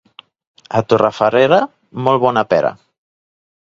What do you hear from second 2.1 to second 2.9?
bona pera.